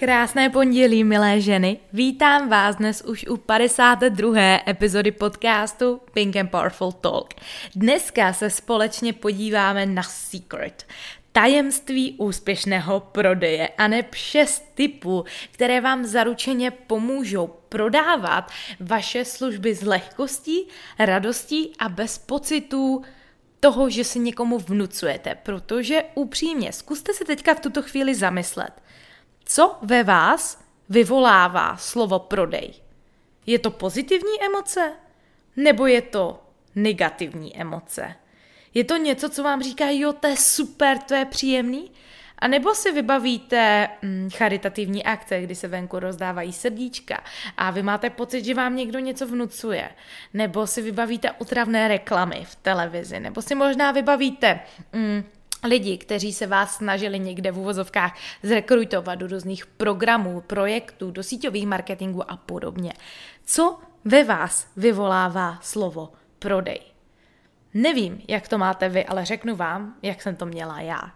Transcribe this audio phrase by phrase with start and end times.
[0.00, 1.78] Krásné pondělí, milé ženy.
[1.92, 4.40] Vítám vás dnes už u 52.
[4.68, 7.34] epizody podcastu Pink and Powerful Talk.
[7.74, 10.86] Dneska se společně podíváme na Secret,
[11.32, 19.82] tajemství úspěšného prodeje a ne šest typů, které vám zaručeně pomůžou prodávat vaše služby s
[19.82, 20.66] lehkostí,
[20.98, 23.02] radostí a bez pocitů
[23.60, 28.72] toho, že si někomu vnucujete, protože upřímně, zkuste se teďka v tuto chvíli zamyslet–
[29.50, 32.74] co ve vás vyvolává slovo prodej?
[33.46, 34.92] Je to pozitivní emoce?
[35.56, 36.42] Nebo je to
[36.74, 38.14] negativní emoce?
[38.74, 41.90] Je to něco, co vám říká, jo, to je super, to je příjemný?
[42.38, 47.24] A nebo si vybavíte hm, charitativní akce, kdy se venku rozdávají srdíčka
[47.56, 49.90] a vy máte pocit, že vám někdo něco vnucuje.
[50.34, 53.20] Nebo si vybavíte utravné reklamy v televizi.
[53.20, 54.60] Nebo si možná vybavíte
[54.96, 55.24] hm,
[55.64, 61.66] lidi, kteří se vás snažili někde v uvozovkách zrekrutovat do různých programů, projektů, do síťových
[61.66, 62.92] marketingů a podobně.
[63.44, 66.80] Co ve vás vyvolává slovo prodej?
[67.74, 71.12] Nevím, jak to máte vy, ale řeknu vám, jak jsem to měla já.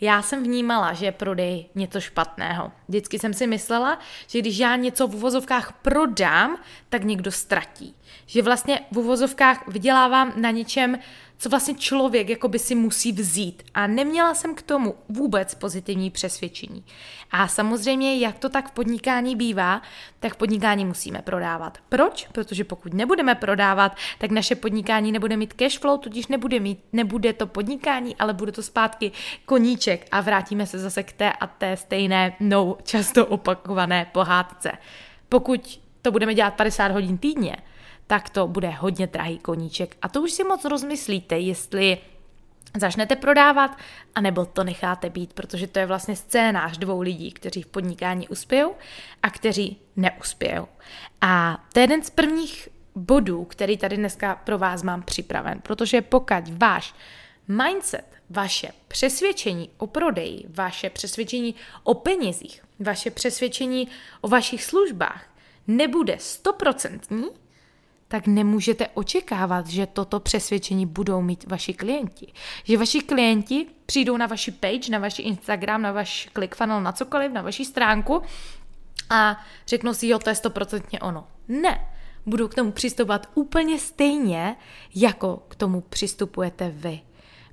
[0.00, 2.72] Já jsem vnímala, že je prodej něco špatného.
[2.88, 6.56] Vždycky jsem si myslela, že když já něco v uvozovkách prodám,
[6.88, 7.96] tak někdo ztratí.
[8.26, 10.98] Že vlastně v uvozovkách vydělávám na něčem,
[11.38, 13.62] co vlastně člověk jako by si musí vzít.
[13.74, 16.84] A neměla jsem k tomu vůbec pozitivní přesvědčení.
[17.30, 19.82] A samozřejmě, jak to tak v podnikání bývá,
[20.20, 21.78] tak podnikání musíme prodávat.
[21.88, 22.28] Proč?
[22.32, 27.32] Protože pokud nebudeme prodávat, tak naše podnikání nebude mít cash flow, tudíž nebude, mít, nebude
[27.32, 29.12] to podnikání, ale bude to zpátky
[29.44, 34.72] koníček a vrátíme se zase k té a té stejné, no často opakované pohádce.
[35.28, 37.56] Pokud to budeme dělat 50 hodin týdně,
[38.06, 39.96] tak to bude hodně drahý koníček.
[40.02, 41.98] A to už si moc rozmyslíte, jestli
[42.76, 43.70] začnete prodávat,
[44.14, 48.74] anebo to necháte být, protože to je vlastně scénář dvou lidí, kteří v podnikání uspějou
[49.22, 50.68] a kteří neuspějou.
[51.20, 56.02] A to je jeden z prvních bodů, který tady dneska pro vás mám připraven, protože
[56.02, 56.94] pokud váš
[57.48, 63.88] mindset, vaše přesvědčení o prodeji, vaše přesvědčení o penězích, vaše přesvědčení
[64.20, 65.24] o vašich službách
[65.66, 67.24] nebude stoprocentní,
[68.08, 72.32] tak nemůžete očekávat, že toto přesvědčení budou mít vaši klienti.
[72.64, 77.32] Že vaši klienti přijdou na vaši page, na vaši Instagram, na vaš ClickFunnel, na cokoliv,
[77.32, 78.22] na vaši stránku
[79.10, 81.26] a řeknou si, jo, to je stoprocentně ono.
[81.48, 81.86] Ne,
[82.26, 84.56] budou k tomu přistupovat úplně stejně,
[84.94, 87.00] jako k tomu přistupujete vy.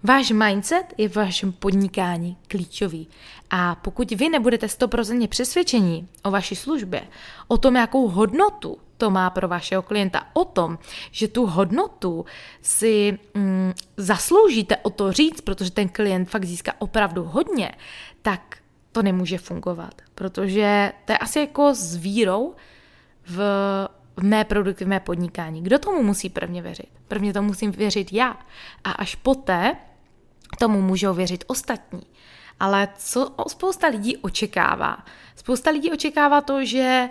[0.03, 3.07] Váš mindset je v vašem podnikání klíčový.
[3.49, 7.07] A pokud vy nebudete 100% přesvědčení o vaší službě,
[7.47, 10.77] o tom, jakou hodnotu to má pro vašeho klienta, o tom,
[11.11, 12.25] že tu hodnotu
[12.61, 17.71] si mm, zasloužíte o to říct, protože ten klient fakt získá opravdu hodně,
[18.21, 18.57] tak
[18.91, 20.01] to nemůže fungovat.
[20.15, 22.55] Protože to je asi jako s vírou
[23.25, 23.37] v,
[24.17, 25.63] v mé produkty, v mé podnikání.
[25.63, 26.89] Kdo tomu musí prvně věřit?
[27.07, 28.37] Prvně to musím věřit já.
[28.83, 29.75] A až poté
[30.59, 32.01] tomu můžou věřit ostatní.
[32.59, 34.97] Ale co spousta lidí očekává?
[35.35, 37.09] Spousta lidí očekává to, že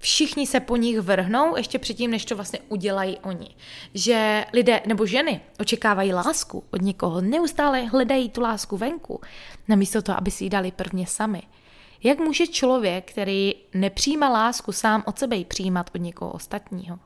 [0.00, 3.54] všichni se po nich vrhnou ještě předtím, než to vlastně udělají oni.
[3.94, 9.20] Že lidé nebo ženy očekávají lásku od někoho, neustále hledají tu lásku venku,
[9.68, 11.42] namísto toho, aby si ji dali prvně sami.
[12.02, 16.98] Jak může člověk, který nepřijímá lásku, sám od sebe ji přijímat od někoho ostatního?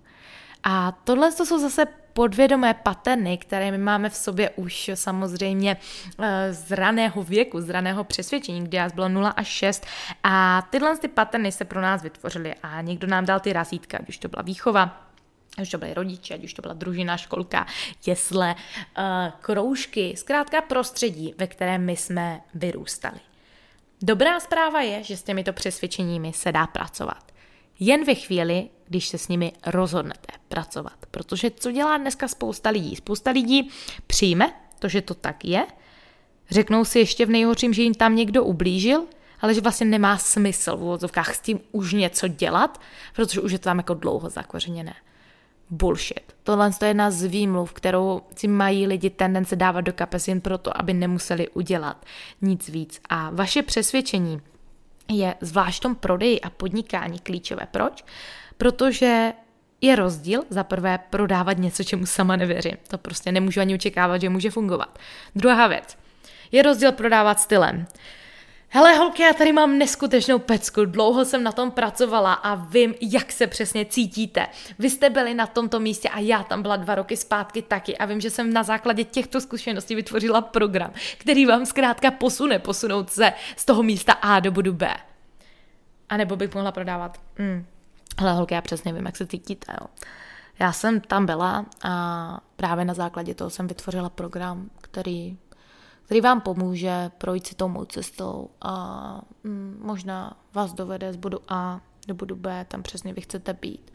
[0.64, 5.76] A tohle to jsou zase podvědomé paterny, které my máme v sobě už samozřejmě
[6.18, 9.86] eh, z raného věku, z raného přesvědčení, kdy nás bylo 0 až 6
[10.22, 14.18] a tyhle ty paterny se pro nás vytvořily a někdo nám dal ty razítka, když
[14.18, 15.06] to byla výchova,
[15.58, 17.66] ať už to byly rodiče, ať už to byla družina, školka,
[18.06, 18.54] jesle,
[18.98, 23.20] eh, kroužky, zkrátka prostředí, ve kterém my jsme vyrůstali.
[24.02, 27.33] Dobrá zpráva je, že s těmito přesvědčeními se dá pracovat.
[27.80, 30.92] Jen ve chvíli, když se s nimi rozhodnete pracovat.
[31.10, 32.96] Protože co dělá dneska spousta lidí?
[32.96, 33.70] Spousta lidí
[34.06, 35.66] přijme to, že to tak je,
[36.50, 39.04] řeknou si ještě v nejhorším, že jim tam někdo ublížil,
[39.40, 42.80] ale že vlastně nemá smysl v úvodzovkách s tím už něco dělat,
[43.16, 44.94] protože už je to tam jako dlouho zakořeněné.
[45.70, 46.34] bullshit.
[46.42, 50.80] Tohle je jedna z výmluv, kterou si mají lidi tendence dávat do kapes jen proto,
[50.80, 52.04] aby nemuseli udělat
[52.42, 53.00] nic víc.
[53.08, 54.40] A vaše přesvědčení
[55.08, 57.66] je zvlášť v tom prodeji a podnikání klíčové.
[57.70, 58.04] Proč?
[58.56, 59.32] Protože
[59.80, 62.76] je rozdíl za prvé prodávat něco, čemu sama nevěřím.
[62.88, 64.98] To prostě nemůžu ani očekávat, že může fungovat.
[65.34, 65.98] Druhá věc.
[66.52, 67.86] Je rozdíl prodávat stylem.
[68.76, 73.32] Hele holky, já tady mám neskutečnou pecku, dlouho jsem na tom pracovala a vím, jak
[73.32, 74.46] se přesně cítíte.
[74.78, 78.04] Vy jste byli na tomto místě a já tam byla dva roky zpátky taky a
[78.04, 83.32] vím, že jsem na základě těchto zkušeností vytvořila program, který vám zkrátka posune, posunout se
[83.56, 84.96] z toho místa A do bodu B.
[86.08, 87.66] A nebo bych mohla prodávat, mm,
[88.18, 89.86] hele holky, já přesně vím, jak se cítíte, jo.
[90.58, 95.38] Já jsem tam byla a právě na základě toho jsem vytvořila program, který
[96.04, 101.38] který vám pomůže projít si tou mou cestou a mm, možná vás dovede z bodu
[101.48, 103.92] A do bodu B, tam přesně vy chcete být.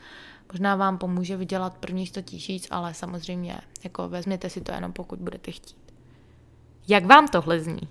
[0.51, 5.19] Možná vám pomůže vydělat první 100 tisíc, ale samozřejmě jako vezměte si to jenom pokud
[5.19, 5.93] budete chtít.
[6.87, 7.87] Jak vám tohle zní?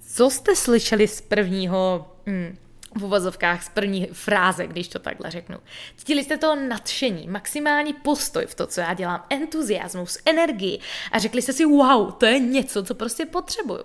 [0.00, 2.56] Co jste slyšeli z prvního mm,
[2.94, 5.58] v uvozovkách z první fráze, když to takhle řeknu.
[5.96, 10.78] Cítili jste to nadšení, maximální postoj v to, co já dělám, entuziasmus, energii
[11.12, 13.84] a řekli jste si, wow, to je něco, co prostě potřebuju.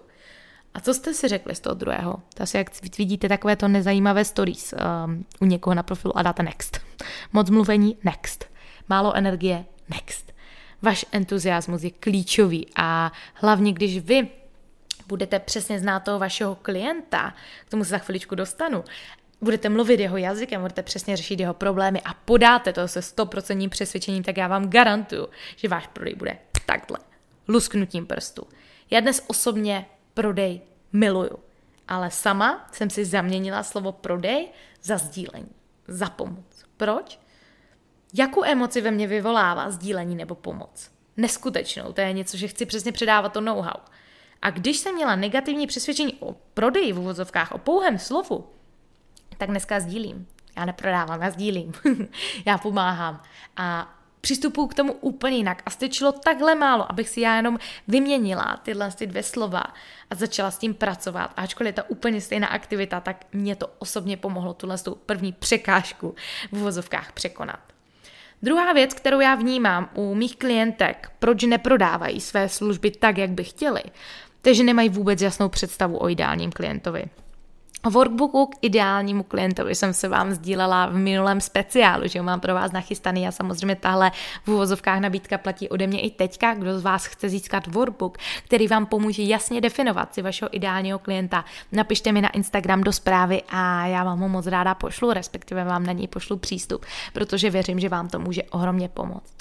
[0.73, 2.15] A co jste si řekli z toho druhého?
[2.33, 6.43] To asi jak vidíte takové to nezajímavé stories um, u někoho na profilu a dáte
[6.43, 6.79] next.
[7.33, 8.45] Moc mluvení, next.
[8.89, 10.33] Málo energie, next.
[10.81, 14.27] Váš entuziasmus je klíčový a hlavně, když vy
[15.09, 17.33] budete přesně znát toho vašeho klienta,
[17.65, 18.83] k tomu se za chviličku dostanu,
[19.41, 24.23] budete mluvit jeho jazykem, budete přesně řešit jeho problémy a podáte to se 100% přesvědčením,
[24.23, 26.97] tak já vám garantuju, že váš prodej bude takhle,
[27.47, 28.47] lusknutím prstu.
[28.91, 30.61] Já dnes osobně prodej
[30.93, 31.39] miluju,
[31.87, 34.47] ale sama jsem si zaměnila slovo prodej
[34.83, 35.51] za sdílení,
[35.87, 36.65] za pomoc.
[36.77, 37.19] Proč?
[38.13, 40.91] Jakou emoci ve mně vyvolává sdílení nebo pomoc?
[41.17, 43.81] Neskutečnou, to je něco, že chci přesně předávat to know-how.
[44.41, 48.47] A když jsem měla negativní přesvědčení o prodeji v uvozovkách, o pouhém slovu,
[49.37, 50.27] tak dneska sdílím.
[50.57, 51.73] Já neprodávám, já sdílím.
[52.45, 53.21] já pomáhám.
[53.57, 55.61] A přistupuji k tomu úplně jinak.
[55.65, 59.63] A stačilo takhle málo, abych si já jenom vyměnila tyhle ty dvě slova
[60.09, 61.33] a začala s tím pracovat.
[61.37, 65.31] A ačkoliv je to úplně stejná aktivita, tak mě to osobně pomohlo tuhle tu první
[65.33, 66.15] překážku
[66.51, 67.59] v uvozovkách překonat.
[68.41, 73.43] Druhá věc, kterou já vnímám u mých klientek, proč neprodávají své služby tak, jak by
[73.43, 73.81] chtěli,
[74.41, 77.05] takže nemají vůbec jasnou představu o ideálním klientovi.
[77.89, 82.53] Workbooku k ideálnímu klientovi jsem se vám sdílela v minulém speciálu, že ho mám pro
[82.53, 84.11] vás nachystaný a samozřejmě tahle
[84.45, 88.67] v uvozovkách nabídka platí ode mě i teďka, kdo z vás chce získat workbook, který
[88.67, 91.45] vám pomůže jasně definovat si vašeho ideálního klienta.
[91.71, 95.85] Napište mi na Instagram do zprávy a já vám ho moc ráda pošlu, respektive vám
[95.85, 99.37] na něj pošlu přístup, protože věřím, že vám to může ohromně pomoct.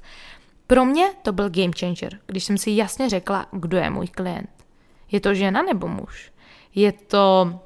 [0.67, 4.58] Pro mě to byl game changer, když jsem si jasně řekla, kdo je můj klient.
[5.13, 6.33] Je to žena nebo muž?
[6.75, 7.61] Je to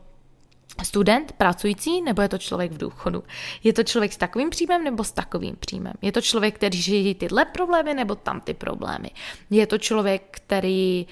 [0.84, 3.24] student, pracující, nebo je to člověk v důchodu?
[3.64, 5.92] Je to člověk s takovým příjmem nebo s takovým příjmem?
[6.02, 9.10] Je to člověk, který žije tyhle problémy nebo tam ty problémy?
[9.50, 11.06] Je to člověk, který,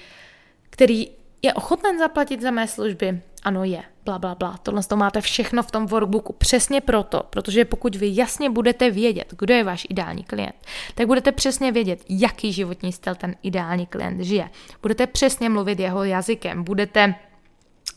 [0.69, 1.07] který
[1.41, 3.21] je ochoten zaplatit za mé služby?
[3.43, 3.83] Ano, je.
[4.05, 4.57] Bla, bla, bla.
[4.63, 6.33] Tohle to máte všechno v tom workbooku.
[6.33, 10.55] Přesně proto, protože pokud vy jasně budete vědět, kdo je váš ideální klient,
[10.95, 14.49] tak budete přesně vědět, jaký životní styl ten ideální klient žije.
[14.81, 17.15] Budete přesně mluvit jeho jazykem, budete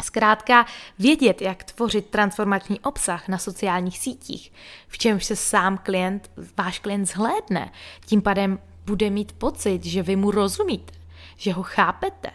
[0.03, 0.67] Zkrátka
[0.99, 4.53] vědět, jak tvořit transformační obsah na sociálních sítích,
[4.89, 7.73] v čemž se sám klient, váš klient zhlédne.
[8.07, 10.93] Tím pádem bude mít pocit, že vy mu rozumíte,
[11.37, 12.31] že ho chápete.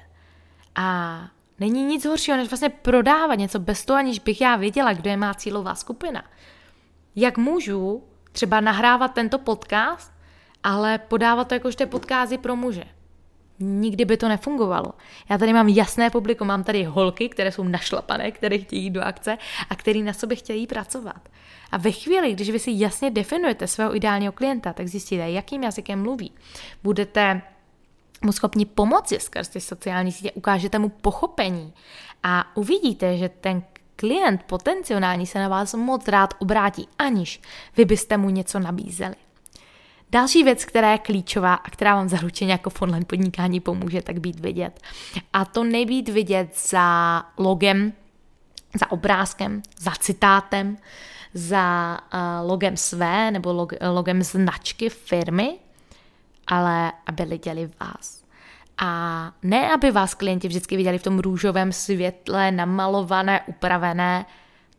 [0.75, 1.19] A
[1.59, 5.17] není nic horšího, než vlastně prodávat něco bez toho, aniž bych já věděla, kdo je
[5.17, 6.23] má cílová skupina.
[7.15, 10.13] Jak můžu třeba nahrávat tento podcast,
[10.63, 12.83] ale podávat to jakožto podcasty pro muže
[13.59, 14.91] nikdy by to nefungovalo.
[15.29, 19.01] Já tady mám jasné publikum, mám tady holky, které jsou našlapané, které chtějí jít do
[19.01, 19.37] akce
[19.69, 21.29] a které na sobě chtějí pracovat.
[21.71, 26.01] A ve chvíli, když vy si jasně definujete svého ideálního klienta, tak zjistíte, jakým jazykem
[26.01, 26.31] mluví.
[26.83, 27.41] Budete
[28.21, 31.73] mu schopni pomoci skrz ty sociální sítě, ukážete mu pochopení
[32.23, 33.63] a uvidíte, že ten
[33.95, 37.41] klient potenciální se na vás moc rád obrátí, aniž
[37.77, 39.15] vy byste mu něco nabízeli.
[40.11, 44.19] Další věc, která je klíčová a která vám zaručeně jako v online podnikání pomůže, tak
[44.19, 44.79] být vidět.
[45.33, 47.93] A to nebýt vidět za logem,
[48.79, 50.77] za obrázkem, za citátem,
[51.33, 55.59] za uh, logem své nebo log, logem značky firmy,
[56.49, 58.23] ale aby viděli vás.
[58.77, 64.25] A ne, aby vás klienti vždycky viděli v tom růžovém světle, namalované, upravené.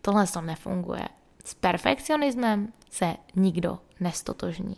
[0.03, 1.09] Tohle to nefunguje.
[1.45, 4.77] S perfekcionismem se nikdo nestotožní.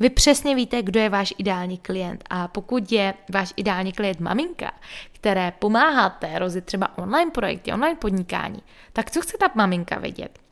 [0.00, 4.72] Vy přesně víte, kdo je váš ideální klient a pokud je váš ideální klient maminka,
[5.12, 8.62] které pomáháte rozjet třeba online projekty, online podnikání,
[8.92, 10.43] tak co chce ta maminka vědět?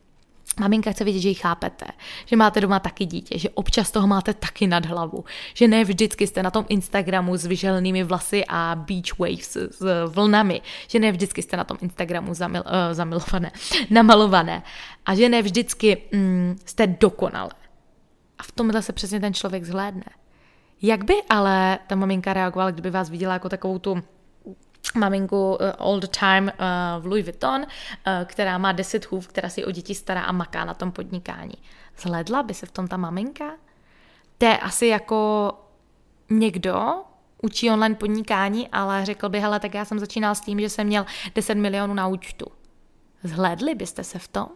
[0.59, 1.85] Maminka chce vidět, že ji chápete,
[2.25, 6.27] že máte doma taky dítě, že občas toho máte taky nad hlavu, že ne vždycky
[6.27, 11.41] jste na tom Instagramu s vyželnými vlasy a beach waves s vlnami, že ne vždycky
[11.41, 13.51] jste na tom Instagramu zamil, uh, zamilované,
[13.89, 14.63] namalované
[15.05, 17.51] a že ne vždycky mm, jste dokonalé.
[18.39, 20.05] A v tomhle se přesně ten člověk zhlédne.
[20.81, 24.03] Jak by ale ta maminka reagovala, kdyby vás viděla jako takovou tu
[24.95, 27.65] maminku all the time uh, v Louis Vuitton, uh,
[28.25, 31.55] která má deset chův, která si o děti stará a maká na tom podnikání.
[31.97, 33.51] Zhledla by se v tom ta maminka?
[34.37, 35.51] To je asi jako
[36.29, 37.03] někdo,
[37.41, 40.87] učí online podnikání, ale řekl by, hele, tak já jsem začínal s tím, že jsem
[40.87, 42.45] měl 10 milionů na účtu.
[43.23, 44.47] Zhlédli byste se v tom?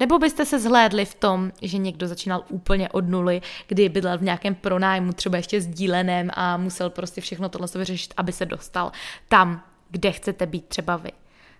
[0.00, 4.22] Nebo byste se zhlédli v tom, že někdo začínal úplně od nuly, kdy bydlel v
[4.22, 8.92] nějakém pronájmu, třeba ještě sdíleném a musel prostě všechno tohle vyřešit, aby se dostal
[9.28, 11.10] tam, kde chcete být třeba vy.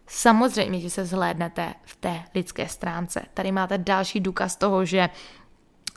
[0.06, 3.23] Samozřejmě, že se zhlédnete v té lidské stránce.
[3.35, 5.08] Tady máte další důkaz toho, že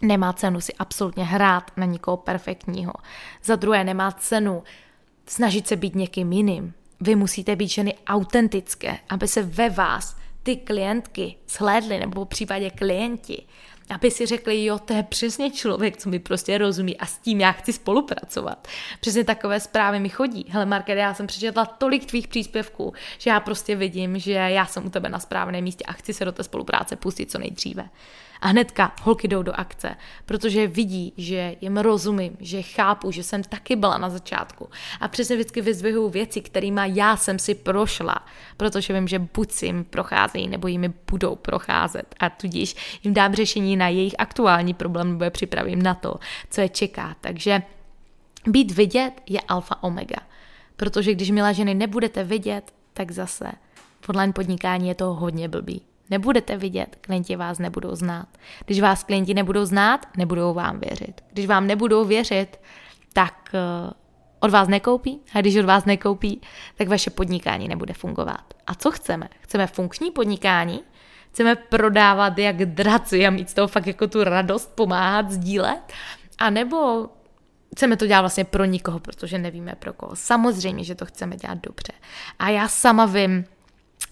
[0.02, 2.94] nemá cenu si absolutně hrát na nikoho perfektního.
[3.44, 4.64] Za druhé, nemá cenu
[5.26, 6.74] snažit se být někým jiným.
[7.02, 12.70] Vy musíte být ženy autentické, aby se ve vás ty klientky shlédly, nebo v případě
[12.70, 13.44] klienti,
[13.92, 17.42] aby si řekli, jo, to je přesně člověk, co mi prostě rozumí a s tím
[17.42, 18.68] já chci spolupracovat.
[19.00, 20.46] Přesně takové zprávy mi chodí.
[20.50, 24.86] Hele, Market, já jsem přečetla tolik tvých příspěvků, že já prostě vidím, že já jsem
[24.86, 27.90] u tebe na správném místě a chci se do té spolupráce pustit co nejdříve.
[28.42, 29.96] A hnedka holky jdou do akce,
[30.26, 34.70] protože vidí, že jim rozumím, že chápu, že jsem taky byla na začátku.
[35.00, 38.26] A přesně vždycky vyzvihuju věci, kterými já jsem si prošla,
[38.58, 42.16] protože vím, že buď si jim procházejí, nebo jimi budou procházet.
[42.20, 46.16] A tudíž jim dám řešení na jejich aktuální problém, nebo je připravím na to,
[46.50, 47.16] co je čeká.
[47.22, 47.62] Takže
[48.48, 50.18] být vidět je alfa omega.
[50.76, 53.52] Protože když milé ženy nebudete vidět, tak zase
[54.02, 55.82] v online podnikání je to hodně blbý
[56.12, 58.28] nebudete vidět, klienti vás nebudou znát.
[58.66, 61.22] Když vás klienti nebudou znát, nebudou vám věřit.
[61.34, 62.60] Když vám nebudou věřit,
[63.14, 63.94] tak eh,
[64.40, 66.42] od vás nekoupí a když od vás nekoupí,
[66.76, 68.54] tak vaše podnikání nebude fungovat.
[68.68, 69.30] A co chceme?
[69.42, 70.80] Chceme funkční podnikání,
[71.32, 75.94] chceme prodávat jak draci a mít z toho fakt jako tu radost, pomáhat, sdílet,
[76.38, 77.10] a nebo
[77.76, 80.16] chceme to dělat vlastně pro nikoho, protože nevíme pro koho.
[80.16, 81.94] Samozřejmě, že to chceme dělat dobře.
[82.40, 83.46] A já sama vím,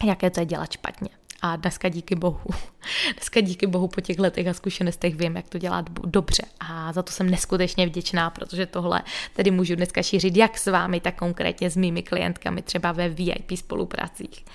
[0.04, 1.19] jaké to je dělat špatně.
[1.42, 2.40] A dneska díky bohu,
[3.14, 6.44] dneska díky bohu po těch letech a zkušenostech vím, jak to dělat dobře.
[6.60, 9.02] A za to jsem neskutečně vděčná, protože tohle
[9.34, 13.52] tedy můžu dneska šířit jak s vámi, tak konkrétně s mými klientkami, třeba ve VIP
[13.56, 14.46] spolupracích.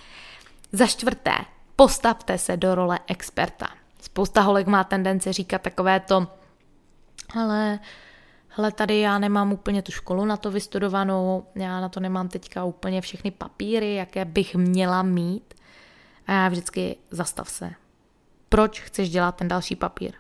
[0.73, 1.35] Za čtvrté,
[1.77, 3.69] postavte se do role experta.
[4.01, 6.27] Spousta holek má tendence říkat takové to,
[7.41, 7.79] ale
[8.49, 12.65] hele, tady já nemám úplně tu školu na to vystudovanou, já na to nemám teďka
[12.65, 15.55] úplně všechny papíry, jaké bych měla mít.
[16.27, 17.71] A já vždycky zastav se.
[18.49, 20.13] Proč chceš dělat ten další papír?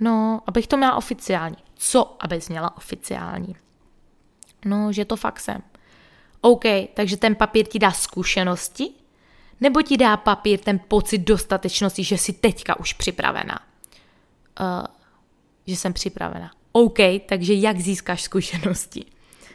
[0.00, 1.56] No, abych to měla oficiální.
[1.74, 3.56] Co, abys měla oficiální?
[4.64, 5.62] No, že to fakt jsem.
[6.40, 8.90] OK, takže ten papír ti dá zkušenosti,
[9.60, 13.60] nebo ti dá papír ten pocit dostatečnosti, že jsi teďka už připravená?
[14.60, 14.86] Uh,
[15.66, 16.50] že jsem připravená.
[16.72, 19.04] OK, takže jak získáš zkušenosti?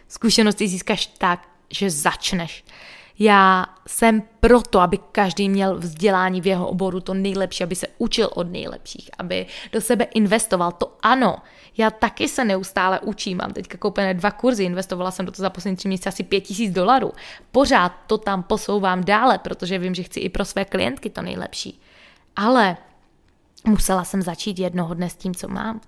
[0.08, 2.65] Zkušenosti získáš tak, že začneš.
[3.20, 8.29] Já jsem proto, aby každý měl vzdělání v jeho oboru to nejlepší, aby se učil
[8.34, 10.72] od nejlepších, aby do sebe investoval.
[10.72, 11.38] To ano,
[11.77, 13.38] já taky se neustále učím.
[13.38, 16.41] Mám teďka koupené dva kurzy, investovala jsem do toho za poslední tři měsíce asi pět
[16.41, 17.12] tisíc dolarů.
[17.51, 21.82] Pořád to tam posouvám dále, protože vím, že chci i pro své klientky to nejlepší.
[22.36, 22.77] Ale
[23.67, 25.82] musela jsem začít jednoho dne s tím, co mám.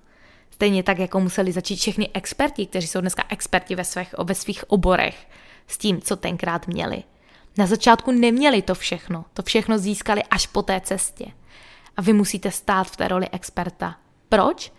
[0.50, 4.70] Stejně tak, jako museli začít všechny experti, kteří jsou dneska experti ve svých, ve svých
[4.70, 5.28] oborech,
[5.66, 7.02] s tím, co tenkrát měli.
[7.58, 11.26] Na začátku neměli to všechno, to všechno získali až po té cestě.
[11.96, 13.96] A vy musíte stát v té roli experta.
[14.28, 14.72] Proč?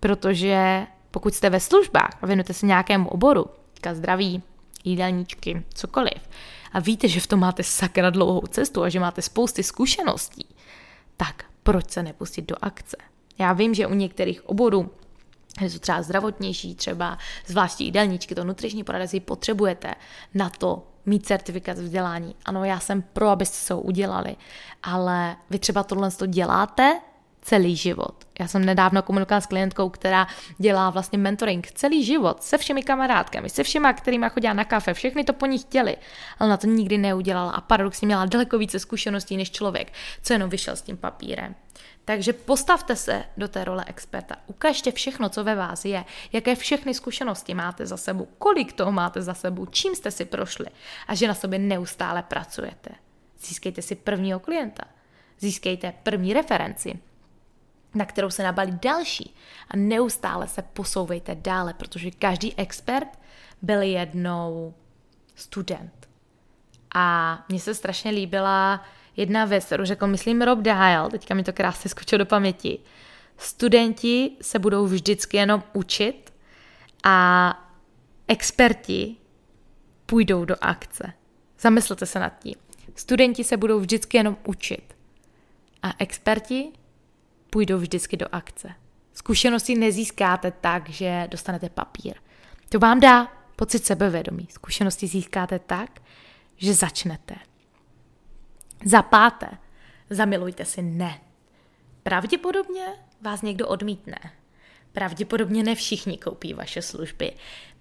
[0.00, 4.42] Protože pokud jste ve službách a věnujete se nějakému oboru, týka zdraví,
[4.84, 6.28] jídelníčky, cokoliv,
[6.72, 10.46] a víte, že v tom máte sakra dlouhou cestu a že máte spousty zkušeností,
[11.16, 12.96] tak proč se nepustit do akce?
[13.38, 14.90] Já vím, že u některých oborů
[15.60, 19.94] že jsou třeba zdravotnější, třeba zvláště jídelníčky, to nutriční poradci potřebujete
[20.34, 22.34] na to mít certifikát vzdělání.
[22.44, 24.36] Ano, já jsem pro, abyste se ho udělali,
[24.82, 27.00] ale vy třeba tohle to děláte,
[27.46, 28.14] celý život.
[28.40, 30.26] Já jsem nedávno komunikovala s klientkou, která
[30.58, 35.24] dělá vlastně mentoring celý život se všemi kamarádkami, se všema, kterými chodila na kafe, všechny
[35.24, 35.96] to po ní chtěli,
[36.38, 40.50] ale na to nikdy neudělala a paradoxně měla daleko více zkušeností než člověk, co jenom
[40.50, 41.54] vyšel s tím papírem.
[42.04, 44.36] Takže postavte se do té role experta.
[44.46, 49.22] Ukažte všechno, co ve vás je, jaké všechny zkušenosti máte za sebou, kolik toho máte
[49.22, 50.66] za sebou, čím jste si prošli
[51.08, 52.90] a že na sobě neustále pracujete.
[53.40, 54.82] Získejte si prvního klienta,
[55.40, 56.98] získejte první referenci,
[57.94, 59.34] na kterou se nabalí další
[59.68, 63.18] a neustále se posouvejte dále, protože každý expert
[63.62, 64.74] byl jednou
[65.34, 66.08] student.
[66.94, 68.84] A mně se strašně líbila
[69.16, 72.78] jedna věc, kterou řekl, myslím, Rob Dial, teďka mi to krásně skočilo do paměti.
[73.36, 76.34] Studenti se budou vždycky jenom učit
[77.04, 77.58] a
[78.28, 79.16] experti
[80.06, 81.12] půjdou do akce.
[81.58, 82.54] Zamyslete se nad tím.
[82.94, 84.96] Studenti se budou vždycky jenom učit
[85.82, 86.72] a experti
[87.50, 88.74] půjdou vždycky do akce.
[89.12, 92.14] Zkušenosti nezískáte tak, že dostanete papír.
[92.68, 94.48] To vám dá pocit sebevědomí.
[94.50, 95.90] Zkušenosti získáte tak,
[96.56, 97.34] že začnete.
[98.84, 99.48] Za páté,
[100.10, 101.20] zamilujte si ne.
[102.02, 102.86] Pravděpodobně
[103.20, 104.18] vás někdo odmítne.
[104.92, 107.32] Pravděpodobně ne všichni koupí vaše služby.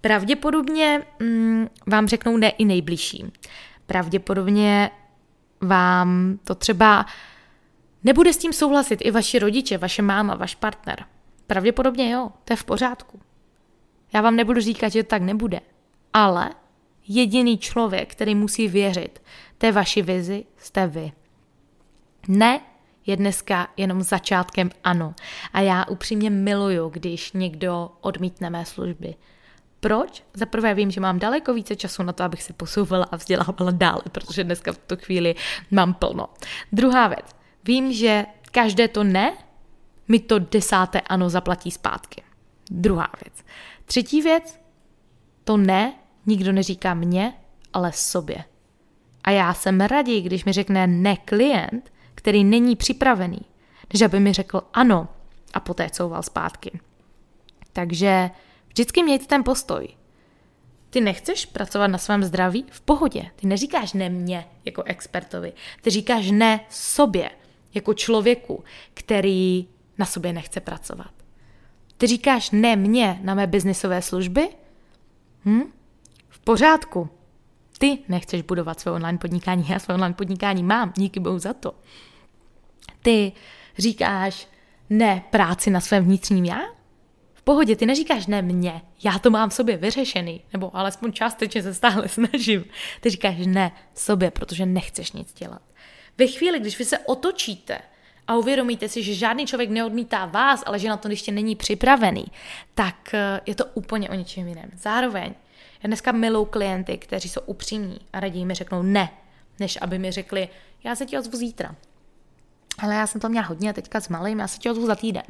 [0.02, 3.32] Pravděpodobně mm, vám řeknou ne i nejbližším.
[3.86, 4.92] Pravděpodobně
[5.62, 7.06] vám to třeba
[8.06, 11.06] nebude s tím souhlasit i vaši rodiče, vaše máma, váš partner.
[11.48, 13.20] Pravděpodobně jo, to je v pořádku.
[14.14, 15.60] Já vám nebudu říkat, že to tak nebude,
[16.14, 16.50] ale
[17.08, 19.22] jediný člověk, který musí věřit
[19.58, 21.12] té vaší vizi, jste vy.
[22.28, 22.60] Ne
[23.06, 25.14] je dneska jenom začátkem ano.
[25.54, 29.16] A já upřímně miluju, když někdo odmítne mé služby.
[29.80, 30.24] Proč?
[30.34, 33.72] Za prvé vím, že mám daleko více času na to, abych se posouvala a vzdělávala
[33.72, 35.36] dále, protože dneska v tu chvíli
[35.72, 36.30] mám plno.
[36.72, 37.45] Druhá věc.
[37.66, 39.34] Vím, že každé to ne
[40.08, 42.22] mi to desáté ano zaplatí zpátky.
[42.72, 43.46] Druhá věc.
[43.86, 44.60] Třetí věc.
[45.44, 45.94] To ne
[46.26, 47.34] nikdo neříká mně,
[47.74, 48.44] ale sobě.
[49.24, 53.42] A já jsem raději, když mi řekne ne klient, který není připravený,
[53.94, 55.08] než aby mi řekl ano
[55.54, 56.80] a poté couval zpátky.
[57.74, 58.30] Takže
[58.68, 59.88] vždycky mějte ten postoj.
[60.90, 62.66] Ty nechceš pracovat na svém zdraví?
[62.70, 63.32] V pohodě.
[63.36, 65.54] Ty neříkáš ne mně jako expertovi.
[65.82, 67.32] Ty říkáš ne sobě
[67.76, 71.12] jako člověku, který na sobě nechce pracovat.
[71.98, 74.50] Ty říkáš ne mně na mé biznisové služby?
[75.46, 75.62] Hm?
[76.30, 77.10] V pořádku.
[77.78, 81.76] Ty nechceš budovat své online podnikání, já své online podnikání mám, díky bohu za to.
[83.02, 83.32] Ty
[83.78, 84.48] říkáš
[84.90, 86.60] ne práci na svém vnitřním já?
[87.34, 91.64] V pohodě, ty neříkáš ne mě, já to mám v sobě vyřešený, nebo alespoň částečně
[91.64, 92.66] se stále snažím.
[93.02, 95.62] Ty říkáš ne sobě, protože nechceš nic dělat.
[96.18, 97.80] Ve chvíli, když vy se otočíte
[98.28, 102.26] a uvědomíte si, že žádný člověk neodmítá vás, ale že na to ještě není připravený,
[102.74, 104.72] tak eh, je to úplně o něčem jiném.
[104.78, 105.34] Zároveň
[105.84, 109.10] já dneska miluji klienty, kteří jsou upřímní a raději mi řeknou ne,
[109.60, 110.50] než aby mi řekli,
[110.84, 111.76] já se ti ozvu zítra.
[112.80, 115.24] Ale já jsem to měla hodně teďka s malým, já se ti ozvu za týden.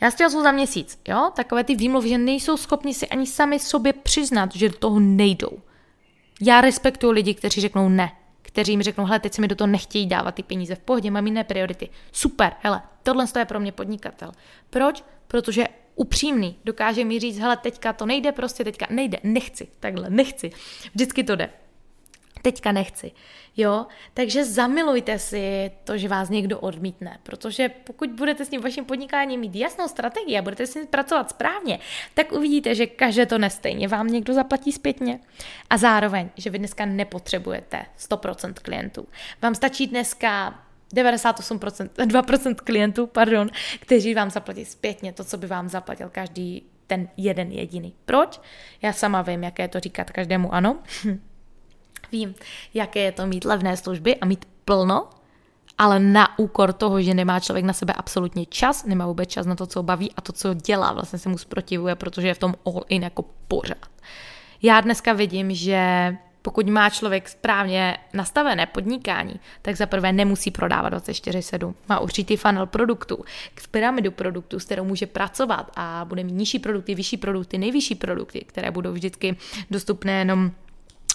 [0.00, 1.30] Já se ti ozvu za měsíc, jo?
[1.36, 5.58] Takové ty výmluvy, že nejsou schopni si ani sami sobě přiznat, že do toho nejdou.
[6.40, 8.12] Já respektuju lidi, kteří řeknou ne,
[8.56, 11.10] kteří mi řeknou, hele, teď se mi do toho nechtějí dávat ty peníze, v pohodě,
[11.10, 11.88] mám jiné priority.
[12.12, 14.32] Super, hele, tohle je pro mě podnikatel.
[14.70, 15.04] Proč?
[15.28, 15.64] Protože
[15.94, 20.50] upřímný, dokáže mi říct, hele, teďka to nejde, prostě teďka nejde, nechci, takhle, nechci.
[20.94, 21.50] Vždycky to jde.
[22.46, 23.12] Teďka nechci.
[23.56, 28.84] Jo, takže zamilujte si to, že vás někdo odmítne, protože pokud budete s tím vaším
[28.84, 31.78] podnikáním mít jasnou strategii a budete s ním pracovat správně,
[32.14, 35.20] tak uvidíte, že každé to nestejně vám někdo zaplatí zpětně.
[35.70, 39.08] A zároveň, že vy dneska nepotřebujete 100% klientů.
[39.42, 40.60] Vám stačí dneska
[40.94, 43.48] 98%, 2% klientů, pardon,
[43.80, 47.94] kteří vám zaplatí zpětně to, co by vám zaplatil každý ten jeden jediný.
[48.04, 48.40] Proč?
[48.82, 50.78] Já sama vím, jaké je to říkat každému ano.
[52.12, 52.34] vím,
[52.74, 55.08] jaké je to mít levné služby a mít plno,
[55.78, 59.54] ale na úkor toho, že nemá člověk na sebe absolutně čas, nemá vůbec čas na
[59.54, 62.54] to, co baví a to, co dělá, vlastně se mu zprotivuje, protože je v tom
[62.66, 63.86] all in jako pořád.
[64.62, 70.92] Já dneska vidím, že pokud má člověk správně nastavené podnikání, tak za prvé nemusí prodávat
[70.92, 71.74] 24-7.
[71.88, 73.24] Má určitý funnel produktů,
[73.70, 78.44] pyramidu produktů, s kterou může pracovat a bude mít nižší produkty, vyšší produkty, nejvyšší produkty,
[78.48, 79.36] které budou vždycky
[79.70, 80.50] dostupné jenom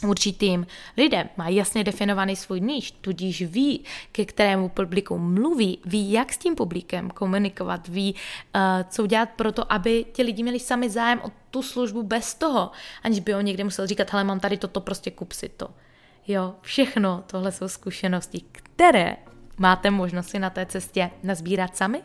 [0.08, 6.34] určitým lidem, má jasně definovaný svůj níž, tudíž ví, ke kterému publiku mluví, ví, jak
[6.34, 8.16] s tím publikem komunikovat, ví,
[8.56, 12.34] uh, co dělat pro to, aby ti lidi měli sami zájem o tu službu bez
[12.34, 12.72] toho,
[13.04, 15.68] aniž by on někde musel říkat, hele, mám tady toto, prostě kup si to.
[16.28, 19.18] Jo, všechno tohle jsou zkušenosti, které
[19.62, 22.02] máte možnost si na té cestě nazbírat sami,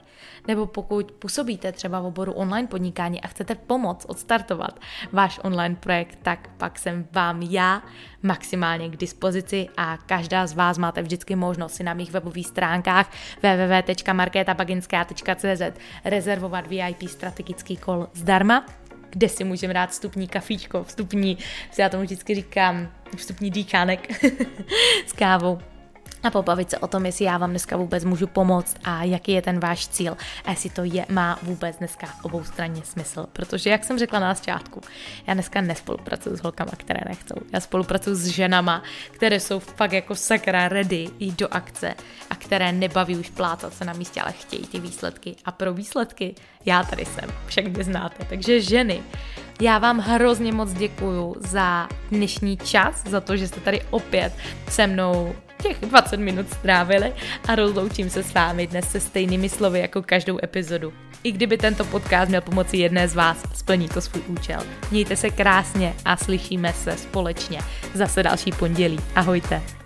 [0.48, 4.80] nebo pokud působíte třeba v oboru online podnikání a chcete pomoct odstartovat
[5.12, 7.82] váš online projekt, tak pak jsem vám já
[8.22, 13.10] maximálně k dispozici a každá z vás máte vždycky možnost si na mých webových stránkách
[13.42, 15.62] www.marketabaginská.cz
[16.04, 18.66] rezervovat VIP strategický kol zdarma
[19.10, 21.38] kde si můžeme dát vstupní kafíčko, vstupní,
[21.78, 24.24] já tomu vždycky říkám, vstupní dýchánek
[25.06, 25.58] s kávou
[26.26, 29.42] a pobavit se o tom, jestli já vám dneska vůbec můžu pomoct a jaký je
[29.42, 33.26] ten váš cíl a jestli to je, má vůbec dneska obou straně smysl.
[33.32, 34.80] Protože, jak jsem řekla na začátku,
[35.26, 37.34] já dneska nespolupracuju s holkama, které nechcou.
[37.52, 41.94] Já spolupracuju s ženama, které jsou fakt jako sakra ready jít do akce
[42.30, 45.36] a které nebaví už plácat se na místě, ale chtějí ty výsledky.
[45.44, 46.34] A pro výsledky
[46.64, 48.24] já tady jsem, však mě znáte.
[48.28, 49.02] Takže ženy,
[49.60, 54.32] já vám hrozně moc děkuju za dnešní čas, za to, že jste tady opět
[54.68, 57.12] se mnou těch 20 minut strávili
[57.48, 60.92] a rozloučím se s vámi dnes se stejnými slovy jako každou epizodu.
[61.22, 64.60] I kdyby tento podcast měl pomoci jedné z vás, splní to svůj účel.
[64.90, 67.60] Mějte se krásně a slyšíme se společně
[67.94, 68.98] zase další pondělí.
[69.14, 69.85] Ahojte.